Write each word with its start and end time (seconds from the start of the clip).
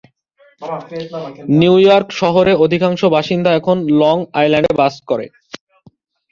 New 1.59 1.75
York 1.79 2.07
শহরের 2.21 2.57
অধিকাংশ 2.57 3.01
বাসিন্দা 3.15 3.49
এখন 3.59 3.77
লং 4.01 4.17
আইল্যান্ডে 4.39 4.73
বাস 4.81 4.95
করে। 5.09 5.25